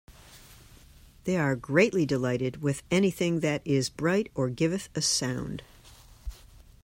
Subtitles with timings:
[1.25, 5.61] They are greatly delighted with anything that is bright or giveth a sound.